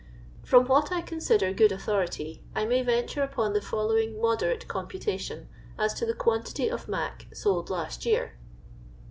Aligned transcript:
From 0.41 0.65
what 0.65 0.91
I 0.91 1.03
consider 1.03 1.53
good 1.53 1.71
authority, 1.71 2.41
I 2.55 2.65
may 2.65 2.81
venture 2.81 3.21
upon 3.21 3.53
the 3.53 3.61
following 3.61 4.19
moderate 4.19 4.67
computation 4.67 5.47
as 5.77 5.93
to 5.93 6.07
the 6.07 6.15
quantity 6.15 6.71
of" 6.71 6.87
mac" 6.89 7.27
sold 7.33 7.69
last 7.69 8.03
year. 8.07 8.33